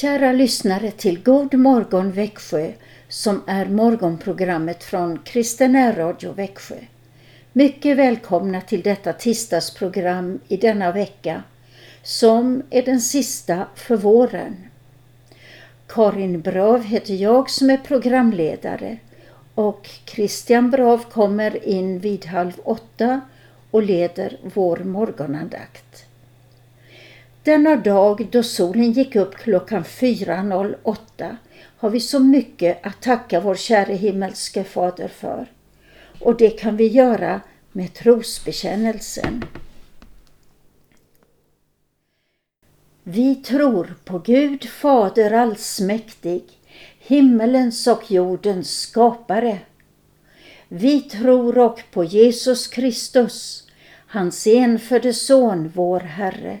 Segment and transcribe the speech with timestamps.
[0.00, 2.72] Kära lyssnare till God morgon Växjö
[3.08, 6.76] som är morgonprogrammet från Kristen Radio Växjö.
[7.52, 11.42] Mycket välkomna till detta tisdagsprogram i denna vecka
[12.02, 14.56] som är den sista för våren.
[15.86, 18.98] Karin Brav heter jag som är programledare
[19.54, 23.20] och Christian Brav kommer in vid halv åtta
[23.70, 26.07] och leder vår morgonandakt.
[27.48, 31.36] Denna dag då solen gick upp klockan 4.08
[31.76, 35.52] har vi så mycket att tacka vår käre himmelske Fader för.
[36.20, 37.40] Och det kan vi göra
[37.72, 39.44] med trosbekännelsen.
[43.02, 46.42] Vi tror på Gud Fader allsmäktig,
[46.98, 49.58] himmelens och jordens skapare.
[50.68, 53.66] Vi tror och på Jesus Kristus,
[54.06, 56.60] hans enfödde Son, vår Herre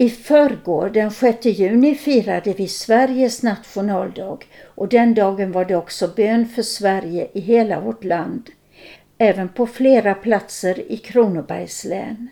[0.00, 6.08] I förrgår, den 6 juni, firade vi Sveriges nationaldag och den dagen var det också
[6.16, 8.50] bön för Sverige i hela vårt land,
[9.18, 12.28] även på flera platser i Kronobergs län.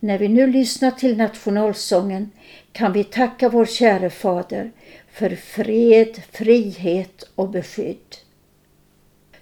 [0.00, 2.30] När vi nu lyssnar till nationalsången
[2.72, 4.72] kan vi tacka vår käre Fader
[5.12, 8.16] för fred, frihet och beskydd.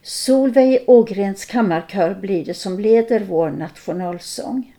[0.02, 4.75] Solveig Ågrens kammarkör blir det som leder vår nationalsång.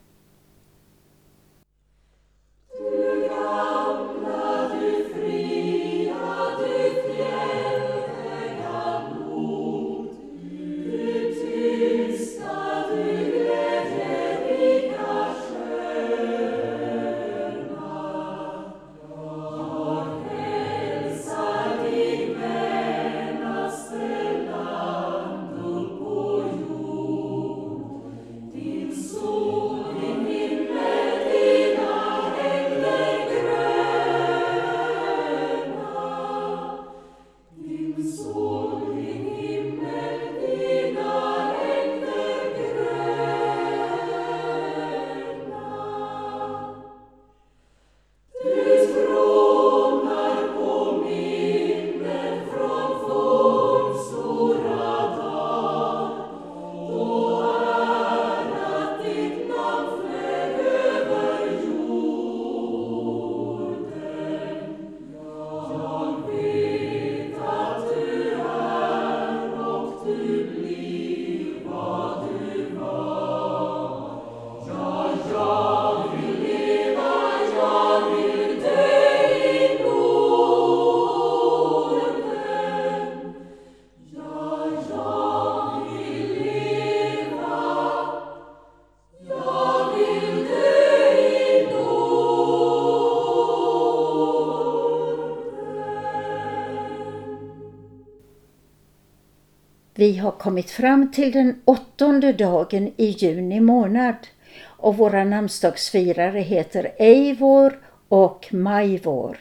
[100.00, 104.16] Vi har kommit fram till den åttonde dagen i juni månad
[104.64, 109.38] och våra namnsdagsfirare heter Eivor och Majvor.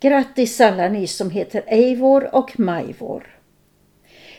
[0.00, 3.26] Grattis alla ni som heter Eivor och Majvor.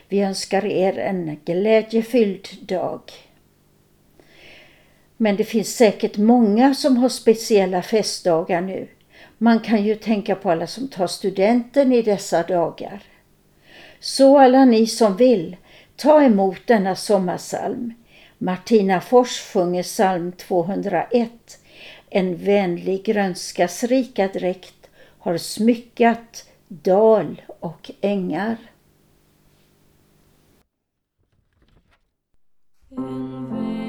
[0.07, 3.01] Vi önskar er en glädjefylld dag.
[5.17, 8.87] Men det finns säkert många som har speciella festdagar nu.
[9.37, 13.10] Man kan ju tänka på alla som tar studenten i dessa dagar.
[14.03, 15.57] Så alla ni som vill,
[15.95, 17.93] ta emot denna sommarsalm.
[18.37, 21.59] Martina Fors sjunger psalm 201.
[22.09, 24.89] En vänlig grönskas rika dräkt
[25.19, 28.57] har smyckat dal och ängar.
[32.89, 33.80] grönskas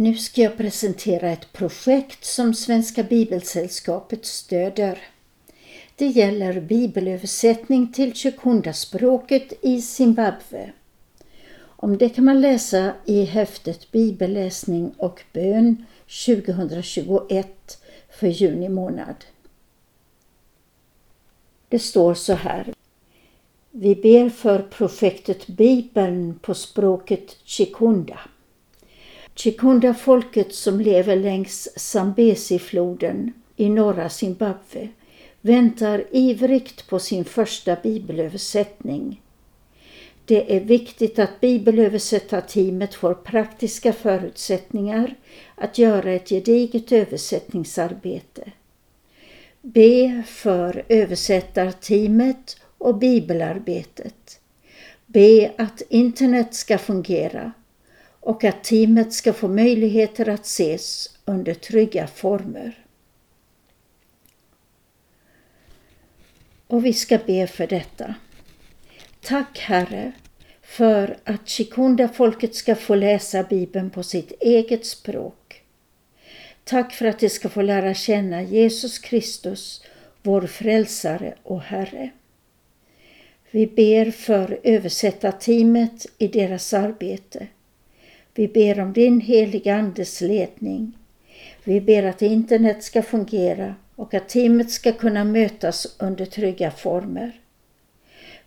[0.00, 4.98] Nu ska jag presentera ett projekt som Svenska Bibelsällskapet stöder.
[5.96, 10.72] Det gäller bibelöversättning till Chikunda-språket i Zimbabwe.
[11.60, 15.84] Om det kan man läsa i häftet Bibelläsning och bön
[16.26, 19.24] 2021 för juni månad.
[21.68, 22.74] Det står så här.
[23.70, 28.20] Vi ber för projektet Bibeln på språket Chikunda.
[29.34, 34.88] Chikunda-folket som lever längs Zambezi-floden i norra Zimbabwe
[35.40, 39.20] väntar ivrigt på sin första bibelöversättning.
[40.24, 45.14] Det är viktigt att bibelöversättarteamet får praktiska förutsättningar
[45.54, 48.52] att göra ett gediget översättningsarbete.
[49.62, 54.40] Be för översättarteamet och bibelarbetet.
[55.06, 57.52] Be att internet ska fungera
[58.20, 62.84] och att teamet ska få möjligheter att ses under trygga former.
[66.66, 68.14] Och vi ska be för detta.
[69.20, 70.12] Tack Herre
[70.62, 75.62] för att Chikunda-folket ska få läsa Bibeln på sitt eget språk.
[76.64, 79.84] Tack för att de ska få lära känna Jesus Kristus,
[80.22, 82.10] vår frälsare och Herre.
[83.50, 87.46] Vi ber för översättarteamet i deras arbete.
[88.40, 90.98] Vi ber om din heliga Andes ledning.
[91.64, 97.40] Vi ber att internet ska fungera och att teamet ska kunna mötas under trygga former.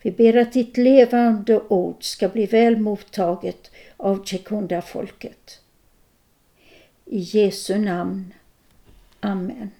[0.01, 5.61] Vi ber att ditt levande ord ska bli väl mottaget av Chekunda-folket.
[7.05, 8.33] I Jesu namn.
[9.19, 9.71] Amen.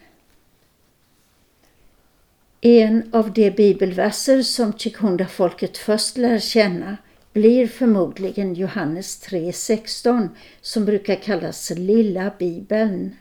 [2.61, 6.97] En av de bibelverser som Chikunda-folket först lär känna
[7.33, 10.29] blir förmodligen Johannes 3.16
[10.61, 13.15] som brukar kallas Lilla Bibeln.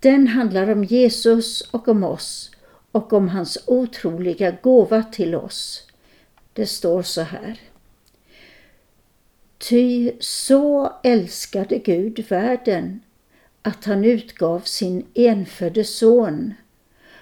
[0.00, 2.50] Den handlar om Jesus och om oss
[2.92, 5.86] och om hans otroliga gåva till oss.
[6.52, 7.60] Det står så här.
[9.58, 13.00] Ty så älskade Gud världen
[13.62, 16.54] att han utgav sin enfödde son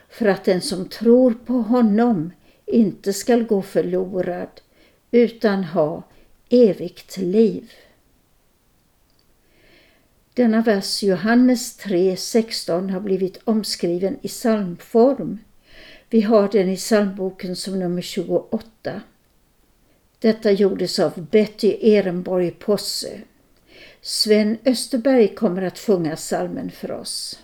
[0.08, 2.30] för att den som tror på honom
[2.66, 4.48] inte skall gå förlorad
[5.12, 6.02] utan ha
[6.48, 7.72] evigt liv.
[10.34, 15.38] Denna vers, Johannes 3.16, har blivit omskriven i psalmform.
[16.10, 19.00] Vi har den i psalmboken som nummer 28.
[20.18, 23.20] Detta gjordes av Betty Ehrenborg Posse.
[24.00, 27.38] Sven Österberg kommer att sjunga salmen för oss.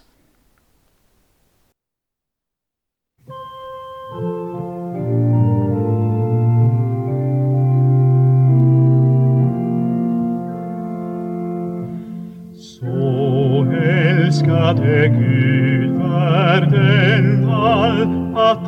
[14.69, 18.03] Älskade Gud världen all
[18.37, 18.67] att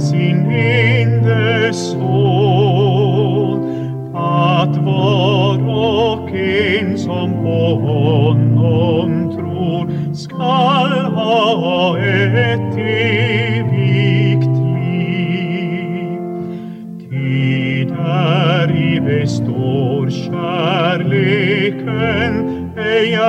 [0.00, 0.48] sin
[6.98, 7.76] som på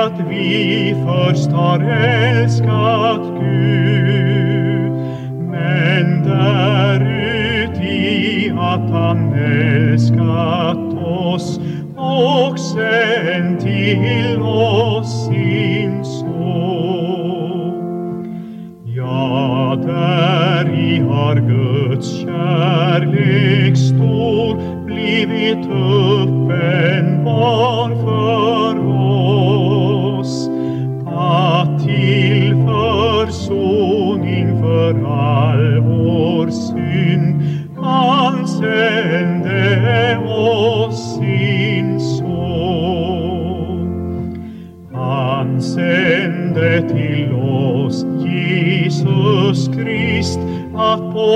[0.04, 4.92] att vi först har älskat Gud,
[5.50, 7.72] men däruti
[8.58, 11.60] att han älskat oss
[11.96, 17.44] och sänt till oss sin son.
[18.84, 26.93] Ja, däri har Guds kärlek stor blivit uppenbar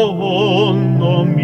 [0.03, 1.39] att på honom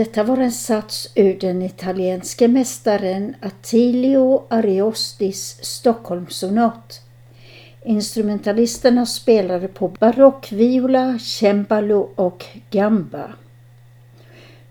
[0.00, 7.00] Detta var en sats ur den italienske mästaren Attilio Ariostis Stockholmssonat.
[7.84, 13.32] Instrumentalisterna spelade på barockviola, cembalo och gamba.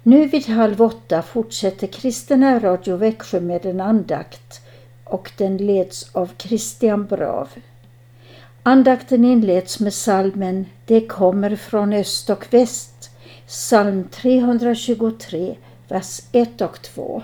[0.03, 4.61] Nu vid halv åtta fortsätter Kristina Radio Växjö med en andakt
[5.03, 7.49] och den leds av Christian Brav.
[8.63, 13.08] Andakten inleds med salmen Det kommer från öst och väst,
[13.49, 17.23] psalm 323, vers 1 och 2.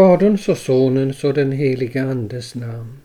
[0.00, 2.98] Faderns och Sonens och den helige Andes namn.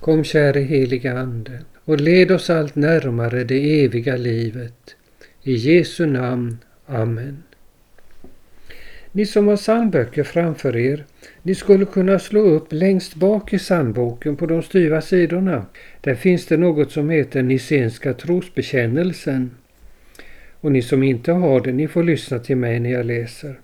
[0.00, 4.96] Kom käre helige Ande och led oss allt närmare det eviga livet.
[5.42, 6.58] I Jesu namn.
[6.86, 7.42] Amen.
[9.12, 11.04] Ni som har psalmböcker framför er,
[11.42, 15.66] ni skulle kunna slå upp längst bak i psalmboken på de styva sidorna.
[16.00, 19.50] Där finns det något som heter Nicenska trosbekännelsen.
[20.60, 23.60] Och ni som inte har det, ni får lyssna till mig när jag läser.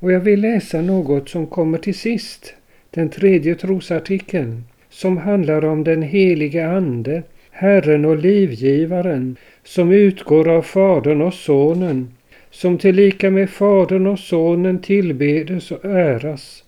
[0.00, 2.54] Och jag vill läsa något som kommer till sist,
[2.90, 10.62] den tredje trosartikeln, som handlar om den helige Ande, Herren och livgivaren, som utgår av
[10.62, 12.14] Fadern och Sonen,
[12.50, 16.64] som tillika med Fadern och Sonen tillbedes och äras,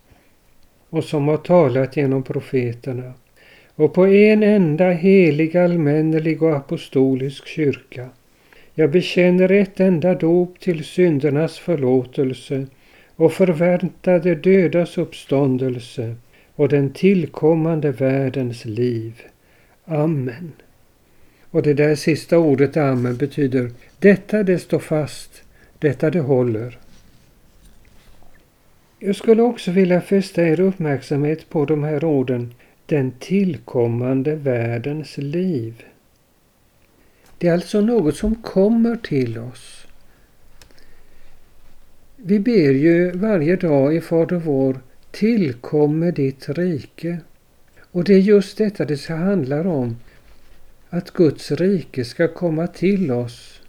[0.91, 3.13] och som har talat genom profeterna,
[3.75, 8.09] och på en enda helig, allmännelig och apostolisk kyrka.
[8.75, 12.67] Jag bekänner ett enda dop till syndernas förlåtelse
[13.17, 16.15] och förväntade dödas uppståndelse
[16.55, 19.23] och den tillkommande världens liv.
[19.85, 20.53] Amen.
[21.51, 25.43] Och det där sista ordet amen betyder detta det står fast,
[25.79, 26.79] detta det håller.
[28.99, 32.55] Jag skulle också vilja fästa er uppmärksamhet på de här orden
[32.87, 35.85] den tillkommande världens liv.
[37.39, 39.82] Det är alltså något som kommer till oss.
[42.25, 44.81] Vi ber ju varje dag i Fader vår,
[45.11, 47.19] tillkomme ditt rike.
[47.81, 49.97] Och det är just detta det handlar om,
[50.89, 53.61] att Guds rike ska komma till oss.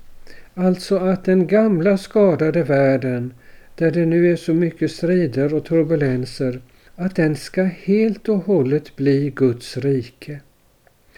[0.53, 3.33] Alltså att den gamla skadade världen,
[3.75, 6.61] där det nu är så mycket strider och turbulenser,
[6.95, 10.39] att den ska helt och hållet bli Guds rike.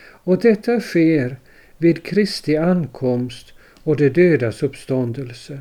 [0.02, 1.38] Och detta sker
[1.78, 5.60] vid Kristi ankomst och de dödas uppståndelse.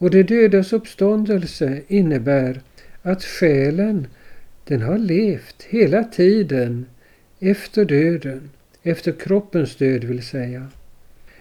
[0.00, 2.60] Och det dödas uppståndelse innebär
[3.02, 4.06] att själen,
[4.64, 6.86] den har levt hela tiden
[7.40, 8.50] efter döden,
[8.82, 10.66] efter kroppens död vill säga.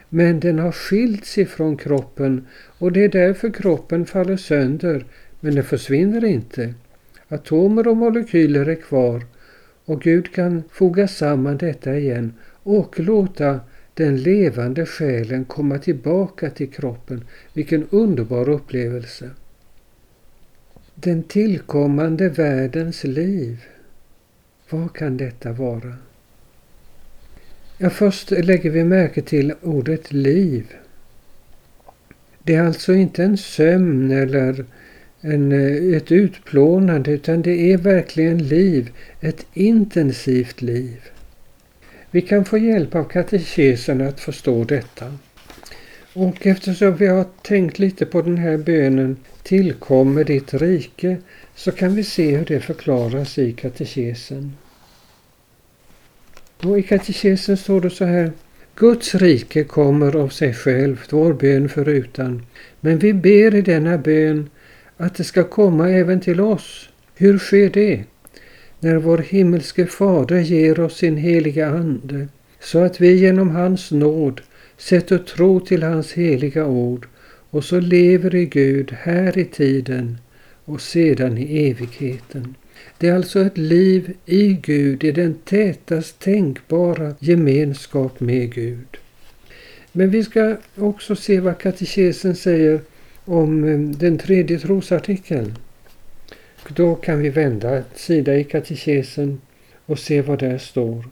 [0.10, 2.46] Men den har skilts ifrån kroppen
[2.78, 5.06] och det är därför kroppen faller sönder,
[5.40, 6.74] men den försvinner inte.
[7.28, 9.26] Atomer och molekyler är kvar
[9.86, 13.60] och Gud kan foga samman detta igen och låta
[14.00, 17.24] den levande själen komma tillbaka till kroppen.
[17.54, 19.30] Vilken underbar upplevelse!
[20.96, 23.64] Den tillkommande världens liv.
[24.70, 25.96] Vad kan detta vara?
[27.78, 30.74] Ja, först lägger vi märke till ordet liv.
[32.44, 34.66] Det är alltså inte en sömn eller
[35.22, 41.00] en, eh, ett utplånande utan det är verkligen liv, ett intensivt liv.
[42.12, 45.14] Vi kan få hjälp av katekesen att förstå detta.
[46.14, 51.18] Och eftersom vi har tänkt lite på den här bönen Tillkommer ditt rike
[51.56, 54.58] så kan vi se hur det förklaras i katekesen.
[56.64, 58.32] Och I katekesen står det så här
[58.76, 62.46] Guds rike kommer av sig självt, vår bön förutan.
[62.80, 64.50] Men vi ber i denna bön
[64.98, 66.90] att det ska komma även till oss.
[67.16, 68.04] Hur sker det?
[68.80, 72.28] När vår himmelske Fader ger oss sin heliga Ande,
[72.60, 74.42] så att vi genom hans nåd
[74.78, 77.08] sätter tro till hans heliga ord
[77.50, 80.18] och så lever i Gud här i tiden
[80.66, 82.56] och sedan i evigheten.
[82.98, 88.98] Det är alltså ett liv i Gud, i den tätast tänkbara gemenskap med Gud.
[89.92, 92.80] Men vi ska också se vad katekesen säger
[93.26, 95.54] om eh, den tredje trosartikeln.
[96.76, 99.42] Då kan vi vända sida i katekesen
[99.86, 101.06] och se vad där står.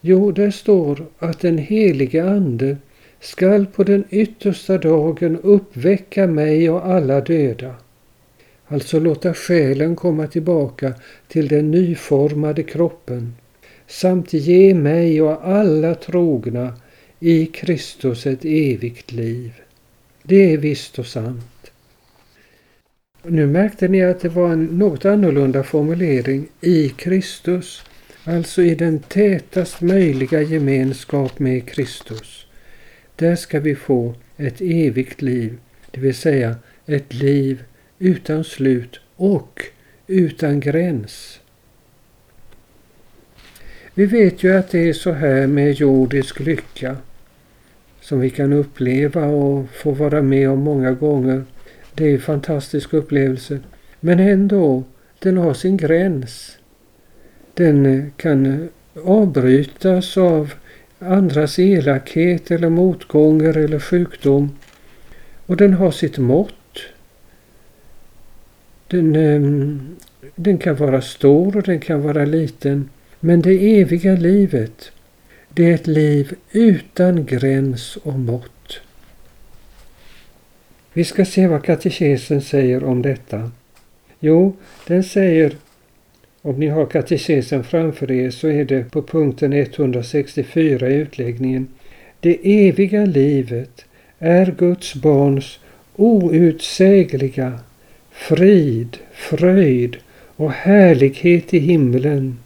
[0.00, 2.76] Jo, där står att den helige Ande
[3.20, 7.74] skall på den yttersta dagen uppväcka mig och alla döda.
[8.66, 10.94] Alltså låta själen komma tillbaka
[11.28, 13.34] till den nyformade kroppen
[13.86, 16.74] samt ge mig och alla trogna
[17.20, 19.52] i Kristus ett evigt liv.
[20.22, 21.57] Det är visst och sant.
[23.22, 27.84] Nu märkte ni att det var en något annorlunda formulering i Kristus,
[28.24, 32.46] alltså i den tätast möjliga gemenskap med Kristus.
[33.16, 35.58] Där ska vi få ett evigt liv,
[35.90, 37.64] det vill säga ett liv
[37.98, 39.62] utan slut och
[40.06, 41.40] utan gräns.
[43.94, 46.96] Vi vet ju att det är så här med jordisk lycka
[48.00, 51.44] som vi kan uppleva och få vara med om många gånger.
[51.98, 53.58] Det är en fantastisk upplevelse.
[54.00, 54.84] Men ändå,
[55.18, 56.58] den har sin gräns.
[57.54, 58.68] Den eh, kan eh,
[59.04, 60.52] avbrytas av
[60.98, 64.58] andras elakhet eller motgångar eller sjukdom.
[65.46, 66.78] Och den har sitt mått.
[68.88, 69.96] Den, ehm,
[70.34, 72.90] den kan vara stor och den kan vara liten.
[73.20, 74.92] Men det eviga livet,
[75.48, 78.57] det är ett liv utan gräns och mått.
[80.98, 83.50] Vi ska se vad katekesen säger om detta.
[84.20, 84.56] Jo,
[84.86, 85.56] den säger
[86.42, 91.68] om ni har katekesen framför er så är det på punkten 164 i utläggningen.
[92.20, 93.84] Det eviga livet
[94.18, 95.58] är Guds barns
[95.96, 97.60] outsägliga
[98.10, 99.96] frid, fröjd
[100.36, 102.38] och härlighet i himlen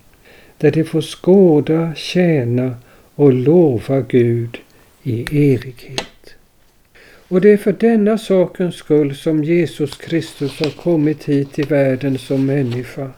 [0.59, 2.77] där de får skåda, tjäna
[3.15, 4.59] och lova Gud
[5.03, 5.21] i
[5.55, 6.12] evighet.
[7.33, 12.19] Och det är för denna sakens skull som Jesus Kristus har kommit hit till världen
[12.19, 13.11] som människa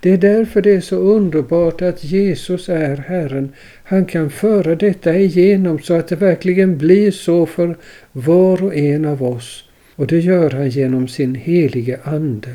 [0.00, 3.52] det är därför det är så underbart att Jesus är Herren.
[3.84, 7.76] Han kan föra detta igenom så att det verkligen blir så för
[8.12, 9.64] var och en av oss.
[9.94, 12.54] Och det gör han genom sin helige Ande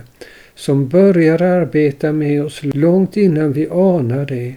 [0.56, 4.54] som börjar arbeta med oss långt innan vi anar det.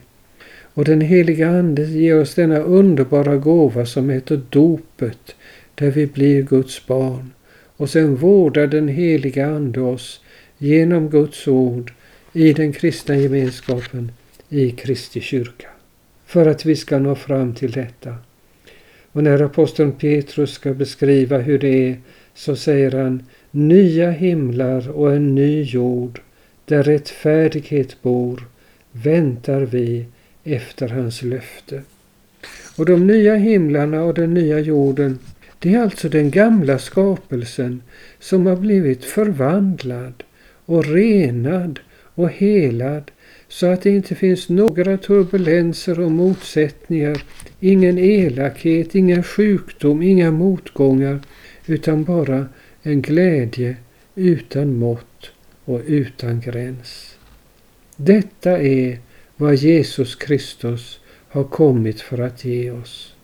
[0.75, 5.35] Och den heliga Ande ger oss denna underbara gåva som heter dopet,
[5.77, 7.31] där vi blir Guds barn.
[7.77, 10.21] Och sen vårdar den heliga Ande oss
[10.59, 11.93] genom Guds ord
[12.33, 14.13] i den kristna gemenskapen
[14.49, 15.69] i Kristi kyrka.
[16.27, 18.15] För att vi ska nå fram till detta.
[19.13, 21.97] Och när aposteln Petrus ska beskriva hur det är
[22.35, 26.21] så säger han nya himlar och en ny jord
[26.65, 28.49] där rättfärdighet bor
[28.93, 30.07] väntar vi
[30.45, 31.83] efter hans löfte.
[32.77, 35.19] Och de nya himlarna och den nya jorden
[35.59, 37.83] det är alltså den gamla skapelsen
[38.19, 40.23] som har blivit förvandlad
[40.65, 41.81] och renad
[42.15, 43.11] och helad
[43.49, 47.23] så att det inte finns några turbulenser och motsättningar,
[47.61, 51.21] ingen elakhet, ingen sjukdom, inga motgångar,
[51.67, 52.47] utan bara
[52.83, 53.77] en glädje
[54.15, 55.31] utan mått
[55.65, 57.19] och utan gräns.
[57.97, 58.99] Detta är
[59.37, 63.15] vad Jesus Kristus har kommit för att ge oss.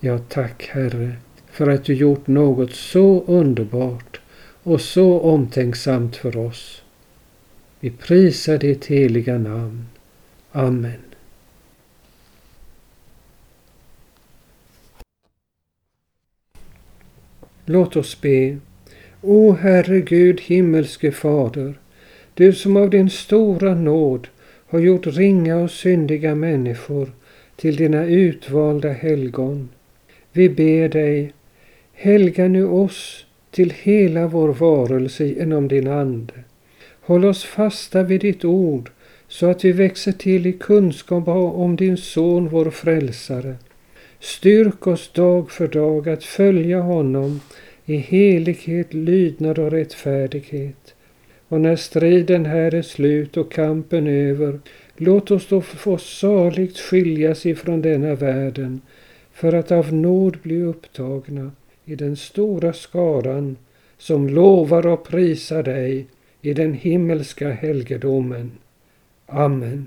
[0.00, 1.12] Ja, tack Herre
[1.58, 4.20] för att du gjort något så underbart
[4.62, 6.82] och så omtänksamt för oss.
[7.80, 9.86] Vi prisar ditt heliga namn.
[10.52, 11.00] Amen.
[17.64, 18.58] Låt oss be.
[19.20, 21.78] O Herre Gud, himmelske Fader,
[22.34, 24.28] du som av din stora nåd
[24.68, 27.12] har gjort ringa och syndiga människor
[27.56, 29.68] till dina utvalda helgon.
[30.32, 31.32] Vi ber dig,
[32.00, 36.34] helga nu oss till hela vår varelse genom din Ande.
[37.00, 38.90] Håll oss fasta vid ditt ord
[39.28, 43.54] så att vi växer till i kunskap om din Son, vår Frälsare.
[44.20, 47.40] Styrk oss dag för dag att följa honom
[47.84, 50.94] i helighet, lydnad och rättfärdighet.
[51.48, 54.60] Och när striden här är slut och kampen över,
[54.96, 58.80] låt oss då få saligt skiljas ifrån denna världen
[59.32, 61.50] för att av nåd bli upptagna
[61.88, 63.56] i den stora skaran
[63.98, 66.06] som lovar och prisar dig
[66.42, 68.50] i den himmelska helgedomen.
[69.26, 69.86] Amen.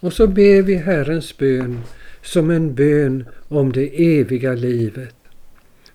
[0.00, 1.80] Och så ber vi Herrens bön
[2.22, 5.14] som en bön om det eviga livet.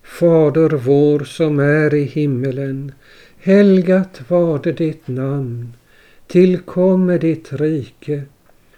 [0.02, 2.92] Fader vår som är i himmelen.
[3.38, 5.72] Helgat varde ditt namn.
[6.26, 8.22] Tillkomme ditt rike.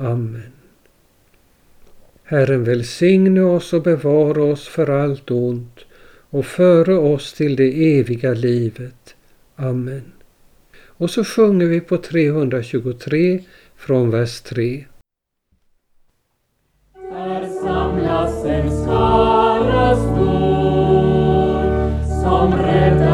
[0.00, 0.52] Amen.
[2.24, 5.84] Herren välsigne oss och bevara oss för allt ont
[6.30, 9.14] och före oss till det eviga livet.
[9.56, 10.12] Amen.
[10.86, 13.40] Och så sjunger vi på 323
[13.76, 14.84] från vers 3.
[16.94, 21.60] Där samlas en skara stor
[22.22, 23.09] som räddar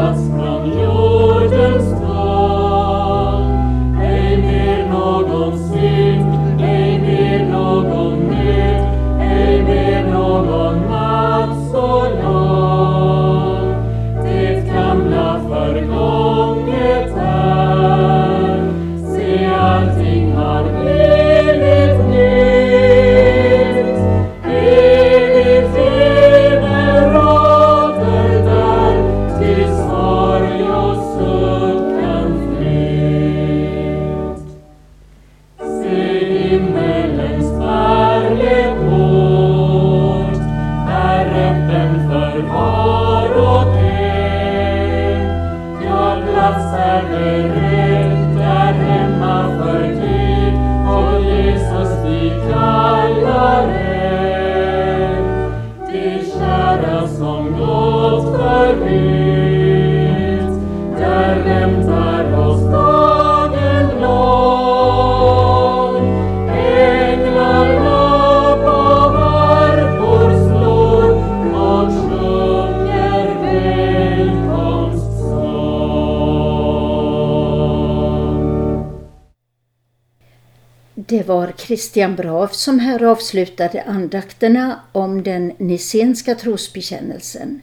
[81.09, 87.61] Det var Christian Brav som här avslutade andakterna om den nicenska trosbekännelsen.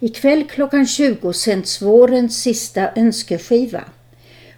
[0.00, 3.84] Ikväll klockan 20 sänds vårens sista önskeskiva.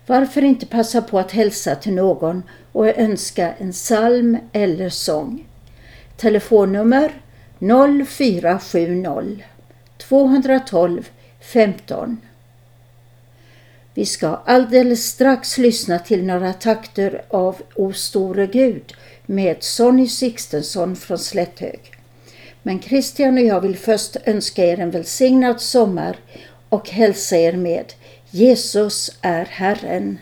[0.07, 5.46] Varför inte passa på att hälsa till någon och önska en psalm eller sång?
[6.16, 7.12] Telefonnummer
[8.07, 9.44] 0470
[9.98, 11.09] 212
[11.40, 12.20] 15
[13.94, 18.94] vi ska alldeles strax lyssna till några takter av O store Gud
[19.26, 21.80] med Sonny Sixtensson från Slätthög.
[22.62, 26.16] Men Christian och jag vill först önska er en välsignad sommar
[26.68, 27.92] och hälsa er med
[28.30, 30.18] Jesus är Herren.